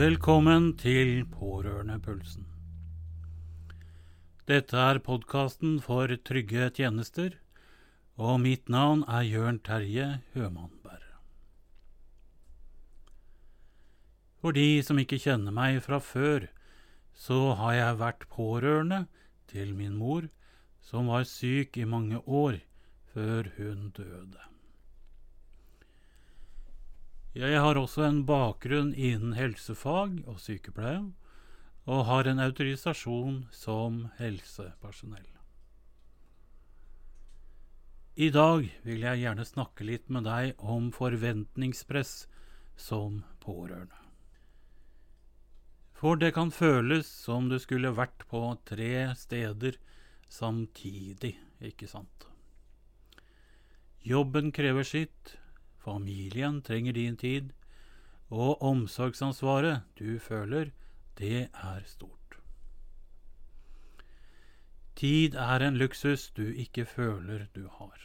[0.00, 2.46] Velkommen til Pårørendepulsen.
[4.48, 7.34] Dette er podkasten for trygge tjenester,
[8.16, 11.04] og mitt navn er Jørn Terje Hømannberg.
[14.40, 16.48] For de som ikke kjenner meg fra før,
[17.12, 19.02] så har jeg vært pårørende
[19.52, 20.30] til min mor,
[20.80, 22.62] som var syk i mange år
[23.12, 24.48] før hun døde.
[27.30, 31.12] Jeg har også en bakgrunn innen helsefag og sykepleie,
[31.86, 35.28] og har en autorisasjon som helsepersonell.
[38.20, 42.26] I dag vil jeg gjerne snakke litt med deg om forventningspress
[42.76, 43.96] som pårørende.
[45.94, 49.78] For det kan føles som du skulle vært på tre steder
[50.32, 52.26] samtidig, ikke sant?
[54.02, 55.36] Jobben krever sitt,
[55.80, 57.52] familien trenger din tid,
[58.30, 60.70] og omsorgsansvaret du føler,
[61.18, 62.16] det er stort.
[65.00, 67.98] Tid er en luksus du ikke føler du har.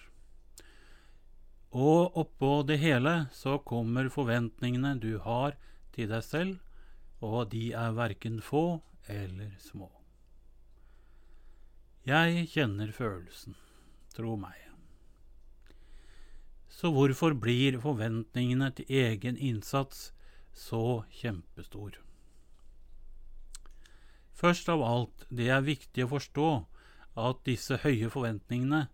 [1.76, 5.58] Og oppå det hele så kommer forventningene du har
[5.96, 6.58] til deg selv,
[7.20, 8.82] og de er verken få
[9.12, 9.90] eller små.
[12.06, 13.58] Jeg kjenner følelsen,
[14.16, 14.65] tro meg.
[16.76, 20.10] Så hvorfor blir forventningene til egen innsats
[20.52, 22.02] så kjempestor?
[24.36, 26.50] Først av alt, det er viktig å forstå
[27.16, 28.90] at disse høye forventningene,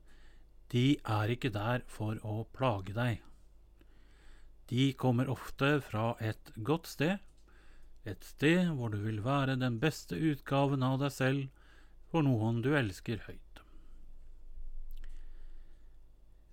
[0.69, 3.17] de er ikke der for å plage deg.
[4.69, 7.17] De kommer ofte fra et godt sted,
[8.05, 11.65] et sted hvor du vil være den beste utgaven av deg selv
[12.13, 13.50] for noen du elsker høyt.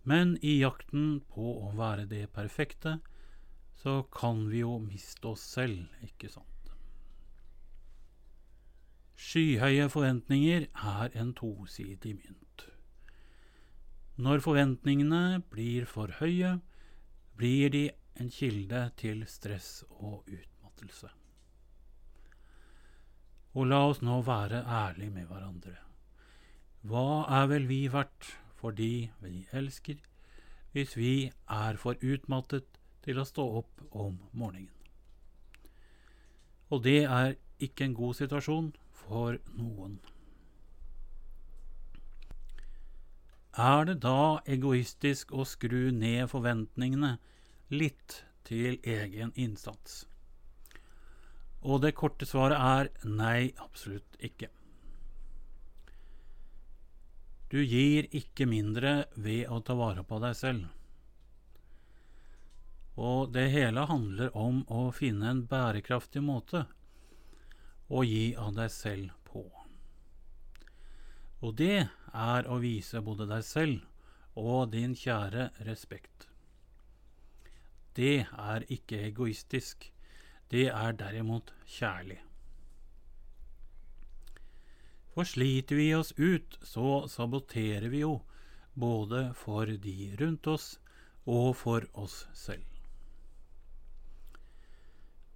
[0.08, 2.98] Men i jakten på å være det perfekte,
[3.78, 6.72] så kan vi jo miste oss selv, ikke sant?
[9.18, 12.64] Skyhøye forventninger er en tosidig mynt.
[14.18, 16.56] Når forventningene blir for høye,
[17.38, 17.84] blir de
[18.18, 21.10] en kilde til stress og utmattelse.
[23.58, 25.76] Og la oss nå være ærlige med hverandre.
[26.88, 29.96] Hva er vel vi verdt for de vi elsker,
[30.72, 32.66] hvis vi er for utmattet
[33.06, 34.74] til å stå opp om morgenen?
[36.68, 39.98] Og det er ikke en god situasjon for noen.
[43.58, 47.16] Er det da egoistisk å skru ned forventningene
[47.74, 50.04] litt til egen innsats?
[51.66, 54.52] Og det korte svaret er nei, absolutt ikke.
[57.48, 60.66] Du gir ikke mindre ved å ta vare på deg selv.
[62.98, 66.66] Og det hele handler om å finne en bærekraftig måte
[67.88, 69.46] å gi av deg selv på.
[71.40, 76.28] Og det er å vise både deg selv og din kjære respekt.
[77.96, 79.88] Det er ikke egoistisk,
[80.52, 82.20] det er derimot kjærlig.
[85.18, 88.20] For sliter vi oss ut, så saboterer vi jo
[88.78, 90.66] både for de rundt oss
[91.26, 92.62] og for oss selv.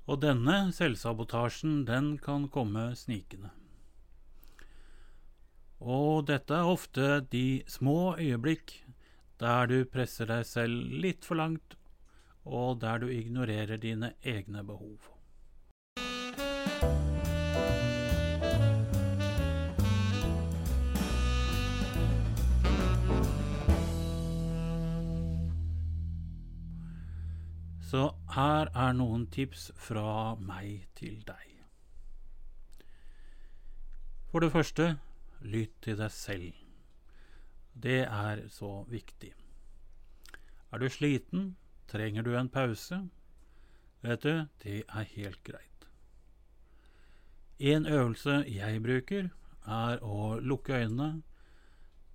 [0.07, 3.51] Og denne selvsabotasjen, den kan komme snikende.
[5.83, 8.77] Og dette er ofte de små øyeblikk
[9.43, 11.75] der du presser deg selv litt for langt,
[12.47, 15.11] og der du ignorerer dine egne behov.
[27.93, 31.51] Så her er noen tips fra meg til deg.
[34.31, 34.87] For det første,
[35.45, 36.63] lytt til deg selv.
[37.77, 39.35] Det er så viktig.
[40.73, 41.45] Er du sliten?
[41.93, 43.03] Trenger du en pause?
[44.01, 45.87] Vet du, det er helt greit.
[47.61, 49.29] En øvelse jeg bruker,
[49.69, 51.23] er å lukke øynene,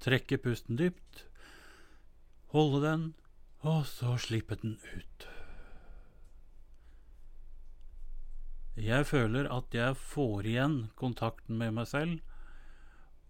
[0.01, 1.27] trekke pusten dypt,
[2.57, 3.09] holde den,
[3.61, 5.36] og så slippe den ut.
[8.77, 12.19] Jeg føler at jeg får igjen kontakten med meg selv,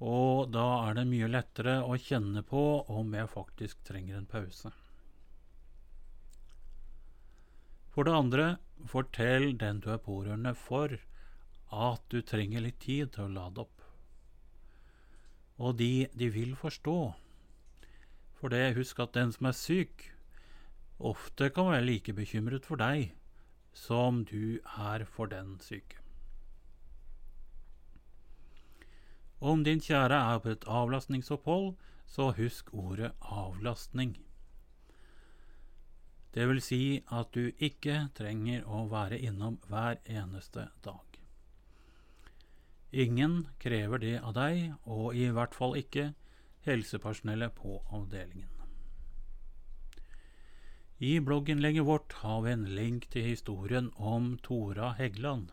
[0.04, 4.74] og da er det mye lettere å kjenne på om jeg faktisk trenger en pause.
[7.96, 8.48] For det andre,
[8.92, 10.92] fortell den du er pårørende for,
[11.72, 13.86] at du trenger litt tid til å lade opp.
[15.64, 16.98] Og de, de vil forstå.
[18.38, 20.10] For det, husk at den som er syk,
[21.00, 23.16] ofte kan være like bekymret for deg
[23.78, 26.02] som du er for den syke.
[29.40, 31.76] Om din kjære er på et avlastningsopphold,
[32.08, 34.16] så husk ordet avlastning.
[36.34, 36.82] Det vil si
[37.12, 41.22] at du ikke trenger å være innom hver eneste dag.
[42.92, 46.14] Ingen krever det av deg, og i hvert fall ikke
[46.66, 48.57] helsepersonellet på avdelingen.
[51.00, 55.52] I blogginnlegget vårt har vi en link til historien om Tora Heggeland.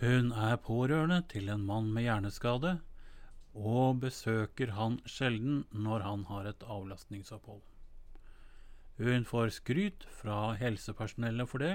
[0.00, 2.78] Hun er pårørende til en mann med hjerneskade,
[3.52, 7.60] og besøker han sjelden når han har et avlastningsopphold.
[8.96, 11.74] Hun får skryt fra helsepersonellet for det,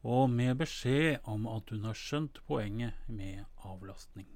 [0.00, 4.30] og med beskjed om at hun har skjønt poenget med avlastning.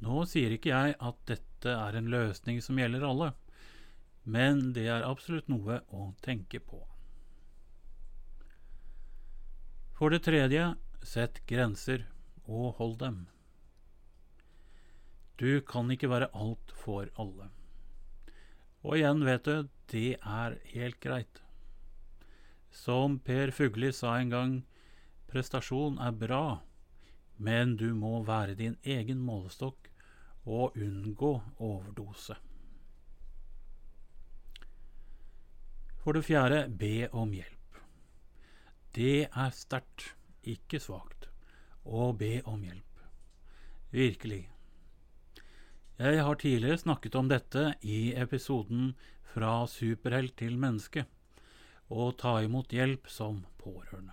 [0.00, 3.34] Nå sier ikke jeg at dette er en løsning som gjelder alle,
[4.24, 6.80] men det er absolutt noe å tenke på.
[9.98, 10.72] For det tredje,
[11.02, 12.06] sett grenser
[12.46, 13.18] og hold dem.
[15.38, 17.48] Du kan ikke være alt for alle.
[18.82, 21.42] Og igjen, vet du, det er helt greit.
[22.72, 24.54] Som Per Fugli sa en gang,
[25.30, 26.62] prestasjon er bra,
[27.36, 29.90] men du må være din egen målestokk
[30.46, 32.38] og unngå overdose.
[36.02, 37.78] For det fjerde, be om hjelp.
[38.92, 40.12] Det er sterkt,
[40.42, 41.28] ikke svakt,
[41.86, 43.04] å be om hjelp.
[43.94, 44.42] Virkelig.
[46.02, 48.94] Jeg har tidligere snakket om dette i episoden
[49.32, 51.06] Fra superhelt til menneske
[51.88, 54.12] og ta imot hjelp som pårørende.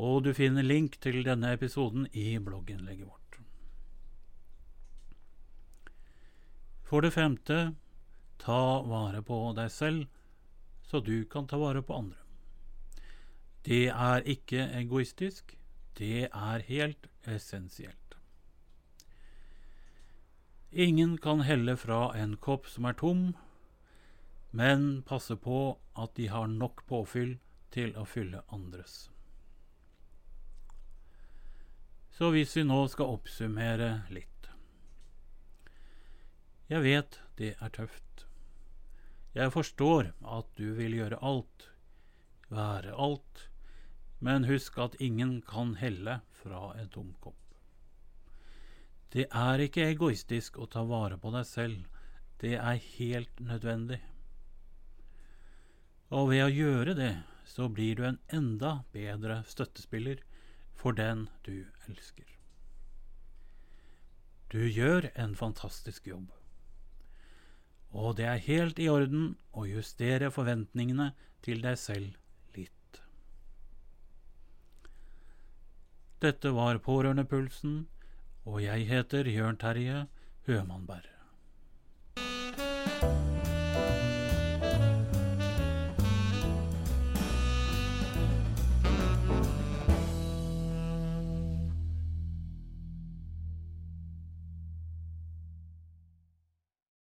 [0.00, 3.38] Og du finner link til denne episoden i blogginnlegget vårt.
[6.88, 7.74] For det femte,
[8.38, 10.06] ta vare på deg selv,
[10.84, 12.20] så du kan ta vare på andre.
[13.64, 15.56] Det er ikke egoistisk,
[15.98, 18.18] det er helt essensielt.
[20.70, 23.24] Ingen kan helle fra en kopp som er tom,
[24.50, 27.36] men passe på at de har nok påfyll
[27.74, 29.08] til å fylle andres.
[32.14, 34.30] Så hvis vi nå skal oppsummere litt
[36.70, 38.13] Jeg vet det er tøft.
[39.34, 41.68] Jeg forstår at du vil gjøre alt,
[42.54, 43.48] være alt,
[44.22, 47.40] men husk at ingen kan helle fra en tom kopp.
[49.10, 51.82] Det er ikke egoistisk å ta vare på deg selv,
[52.42, 54.00] det er helt nødvendig.
[56.14, 57.14] Og ved å gjøre det,
[57.44, 60.22] så blir du en enda bedre støttespiller
[60.78, 62.26] for den du elsker.
[64.54, 66.30] Du gjør en fantastisk jobb.
[67.94, 71.12] Og det er helt i orden å justere forventningene
[71.46, 73.00] til deg selv litt.
[76.24, 77.84] Dette var Pårørendepulsen,
[78.44, 80.06] og jeg heter Jørn Terje
[80.48, 81.13] Hømannberg.